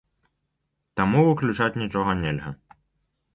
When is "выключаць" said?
1.27-1.79